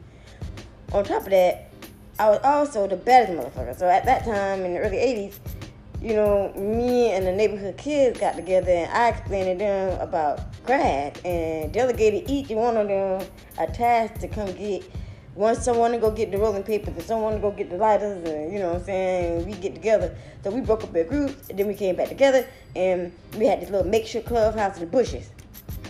[0.95, 1.71] On top of that,
[2.17, 3.77] I was also the baddest motherfucker.
[3.77, 5.33] So at that time in the early 80s,
[6.01, 10.39] you know, me and the neighborhood kids got together and I explained to them about
[10.65, 13.27] grad and delegated each one of them
[13.57, 14.89] a task to come get
[15.33, 18.25] one someone to go get the rolling papers and someone to go get the lighters
[18.29, 20.15] and you know what I'm saying we get together.
[20.45, 23.59] So we broke up in groups and then we came back together and we had
[23.59, 25.29] this little makeshift clubhouse in the bushes.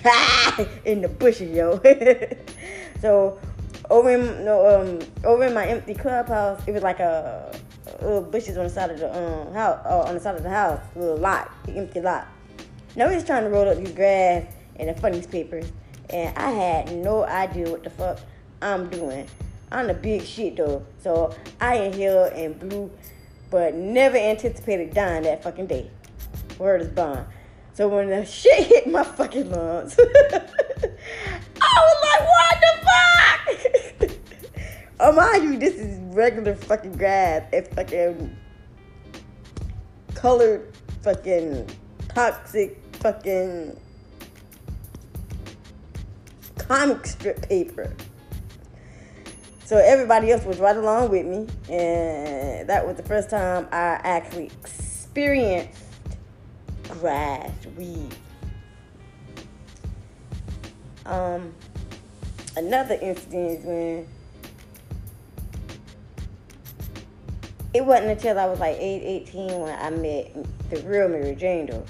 [0.85, 1.79] in the bushes, yo.
[3.01, 3.39] so
[3.89, 7.51] over in no, um over in my empty clubhouse, it was like a
[8.01, 10.49] little bushes on the side of the um house, uh, on the side of the
[10.49, 12.27] house, little lot, empty lot.
[12.95, 14.45] Nobody's trying to roll up these grass
[14.77, 15.71] and the funniest papers,
[16.09, 18.19] and I had no idea what the fuck
[18.61, 19.27] I'm doing.
[19.71, 22.91] I'm the big shit though, so I inhaled and blew,
[23.49, 25.89] but never anticipated dying that fucking day.
[26.57, 27.25] Word is bond.
[27.73, 29.99] So when the shit hit my fucking lungs,
[31.75, 34.17] I was like, what the fuck?
[35.01, 38.37] oh mind you, this is regular fucking grass and fucking
[40.13, 41.69] colored fucking
[42.09, 43.77] toxic fucking
[46.57, 47.93] comic strip paper.
[49.65, 53.99] So everybody else was right along with me, and that was the first time I
[54.03, 55.81] actually experienced
[56.89, 58.15] grass weed.
[61.05, 61.53] Um,
[62.55, 64.07] another incident is when
[67.73, 68.81] it wasn't until I was like 8,
[69.27, 70.33] 18 when I met
[70.69, 71.85] the real Mary Jane though.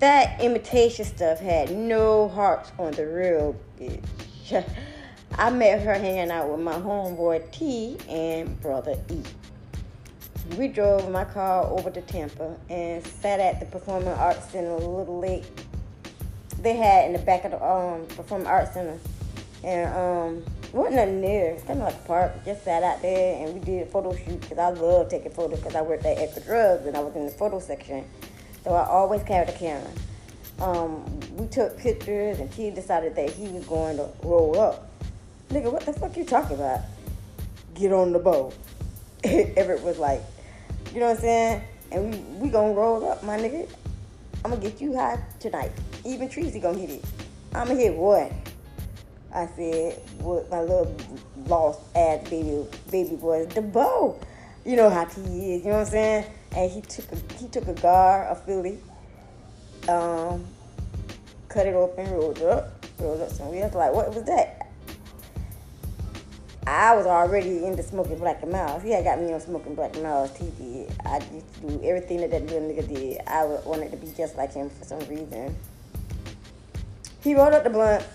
[0.00, 4.02] That imitation stuff had no hearts on the real bitch.
[5.38, 9.22] I met her hanging out with my homeboy T and brother E.
[10.58, 14.76] We drove my car over to Tampa and sat at the Performing Arts Center a
[14.76, 15.46] little late.
[16.62, 18.98] They had in the back of the um, Performing Arts Center.
[19.64, 21.52] And um, wasn't nothing there.
[21.52, 22.44] It's kind of like a park.
[22.44, 25.58] Just sat out there and we did a photo shoot because I love taking photos
[25.58, 28.04] because I worked at Eckerd Drugs and I was in the photo section.
[28.64, 29.90] So I always carried a camera.
[30.60, 34.88] Um, we took pictures and he decided that he was going to roll up.
[35.50, 36.80] Nigga, what the fuck you talking about?
[37.74, 38.54] Get on the boat.
[39.24, 40.22] Everett was like,
[40.94, 41.62] you know what I'm saying?
[41.90, 43.68] And we, we gonna roll up, my nigga.
[44.44, 45.70] I'm gonna get you high tonight.
[46.04, 47.04] Even Treasy gonna hit it.
[47.54, 48.32] I'm gonna hit what?
[49.34, 50.94] I said, with my little
[51.46, 54.18] lost ass baby baby boy, the bow.
[54.64, 56.26] You know how he is, you know what I'm saying?
[56.56, 58.78] And he took a he took a gar, a Philly,
[59.88, 60.44] um,
[61.48, 63.74] cut it open, rolled up, rolled up some wheels.
[63.74, 64.61] Like, what was that?
[66.66, 68.84] I was already into smoking Black and Milds.
[68.84, 70.88] He had got me on smoking Black and Milds TV.
[71.04, 73.20] I used to do everything that that little nigga did.
[73.26, 75.56] I wanted to be just like him for some reason.
[77.20, 78.06] He rolled up the blunt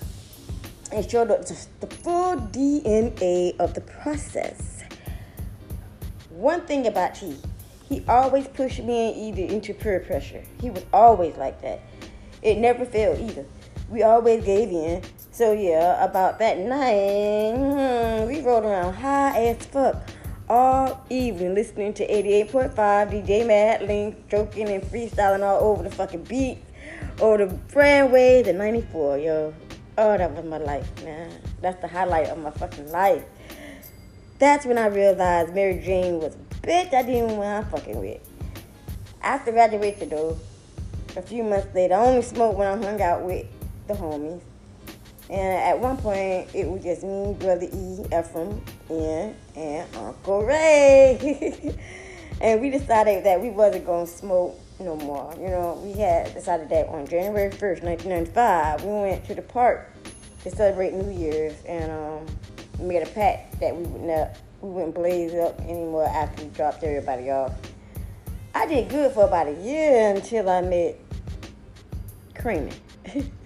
[0.93, 4.83] and showed up the full DNA of the process.
[6.29, 7.35] One thing about T,
[7.89, 10.43] he always pushed me and either into peer pressure.
[10.61, 11.81] He was always like that.
[12.41, 13.45] It never failed either.
[13.89, 15.01] We always gave in.
[15.37, 19.95] So yeah, about that night, hmm, we rode around high as fuck
[20.49, 26.57] all evening listening to 88.5 DJ Madlink joking and freestyling all over the fucking beat
[27.21, 29.53] over the brand waves and 94, yo.
[29.99, 31.31] Oh, that was my life, man.
[31.61, 33.23] That's the highlight of my fucking life.
[34.39, 38.27] That's when I realized Mary Jane was a bitch I didn't want to fucking with.
[39.21, 40.39] After graduation, though,
[41.15, 43.45] a few months later, I only smoked when I hung out with
[43.87, 44.41] the homies.
[45.29, 51.75] And at one point, it was just me, Brother E, Ephraim, and, and Uncle Ray.
[52.41, 55.33] and we decided that we wasn't going to smoke no more.
[55.39, 59.91] You know, we had decided that on January 1st, 1995, we went to the park
[60.43, 62.25] to celebrate New Year's and um,
[62.87, 64.29] made a pact that we would not
[64.61, 67.53] we wouldn't blaze up anymore after we dropped everybody off.
[68.55, 70.99] I did good for about a year until I met
[72.33, 72.71] Creamy.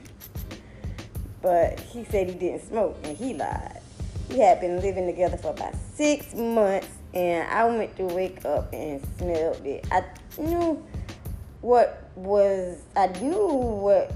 [1.42, 3.82] but he said he didn't smoke and he lied.
[4.30, 8.72] We had been living together for about six months and I went to wake up
[8.74, 9.86] and smelled it.
[9.92, 10.04] I
[10.39, 10.84] knew
[11.62, 14.12] what was I knew what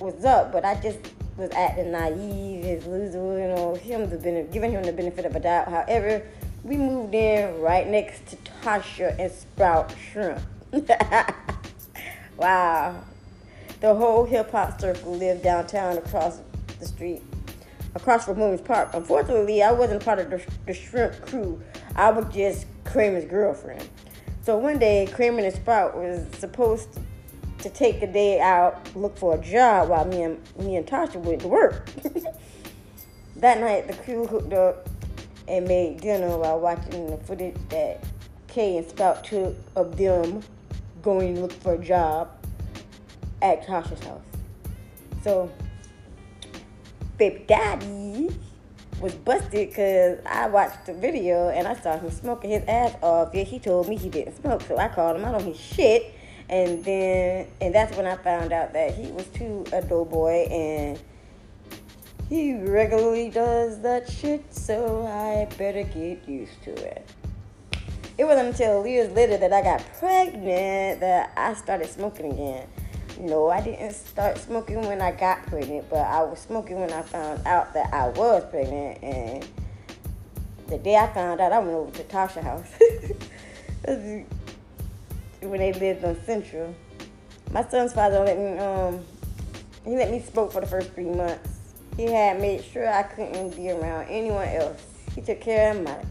[0.00, 0.98] was up, but I just
[1.36, 5.36] was acting naive as loser, you know, him the benefit, giving him the benefit of
[5.36, 5.68] a doubt.
[5.68, 6.22] However,
[6.64, 10.40] we moved in right next to Tasha and Sprout Shrimp.
[12.36, 13.04] wow.
[13.80, 16.40] The whole hip hop circle lived downtown across
[16.78, 17.22] the street,
[17.94, 18.90] across from Williams Park.
[18.94, 21.62] Unfortunately, I wasn't part of the, the shrimp crew.
[21.96, 23.88] I was just Kramer's girlfriend.
[24.42, 26.88] So one day, Kramer and Sprout was supposed
[27.58, 31.16] to, take a day out, look for a job while me and me and Tasha
[31.16, 31.90] went to work.
[33.36, 34.88] that night, the crew hooked up
[35.48, 38.02] and made dinner while watching the footage that
[38.46, 40.42] Kay and Sprout took of them
[41.02, 42.30] going to look for a job
[43.42, 44.22] at Tasha's house.
[45.22, 45.50] So,
[47.18, 48.30] baby daddy
[49.00, 53.34] was busted because I watched the video and I saw him smoking his ass off.
[53.34, 56.14] Yeah, he told me he didn't smoke, so I called him out on his shit.
[56.48, 60.98] And then, and that's when I found out that he was too a doughboy and
[62.28, 67.08] he regularly does that shit, so I better get used to it.
[68.18, 72.66] It wasn't until years later that I got pregnant that I started smoking again.
[73.18, 77.02] No, I didn't start smoking when I got pregnant, but I was smoking when I
[77.02, 79.02] found out that I was pregnant.
[79.02, 79.46] And
[80.68, 82.70] the day I found out, I went over to Tasha's house.
[85.40, 86.74] when they lived on Central.
[87.50, 89.04] My son's father let me um
[89.84, 91.58] he let me smoke for the first three months.
[91.96, 94.82] He had made sure I couldn't be around anyone else.
[95.14, 96.04] He took care of my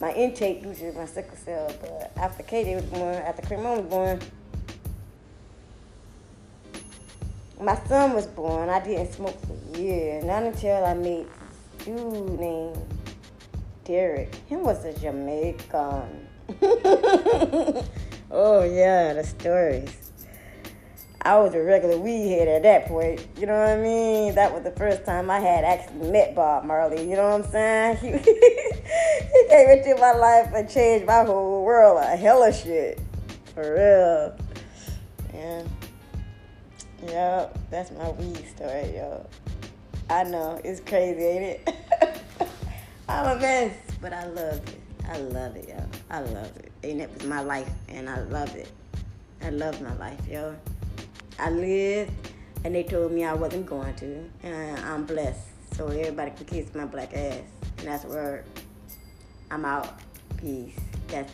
[0.00, 1.72] my intake, which is my sickle cell.
[1.80, 4.20] But after Katie was born, after Cremona was born,
[7.60, 8.68] my son was born.
[8.68, 10.24] I didn't smoke for years.
[10.24, 11.26] Not until I met
[11.84, 12.78] dude named
[13.84, 14.34] Derek.
[14.46, 16.28] Him was a Jamaican.
[18.30, 20.10] oh yeah, the stories.
[21.22, 23.26] I was a regular weed head at that point.
[23.36, 24.34] You know what I mean?
[24.36, 27.02] That was the first time I had actually met Bob Marley.
[27.02, 27.96] You know what I'm saying?
[27.96, 31.98] He, he came into my life and changed my whole world.
[32.02, 33.00] A hell of shit.
[33.54, 34.36] For real.
[35.34, 35.64] Yeah.
[37.06, 39.24] Yeah, that's my weed story, yo.
[40.10, 41.74] I know, it's crazy, ain't it?
[43.08, 44.80] I'm a mess, but I love it.
[45.08, 45.82] I love it, yo.
[46.10, 46.72] I love it.
[46.82, 48.70] And it was my life, and I love it.
[49.42, 50.56] I love my life, yo.
[51.38, 52.10] I lived,
[52.64, 54.28] and they told me I wasn't going to.
[54.42, 57.42] And I'm blessed, so everybody can kiss my black ass.
[57.78, 58.44] And that's where
[59.50, 60.00] I'm out.
[60.36, 60.76] Peace.
[61.06, 61.32] That's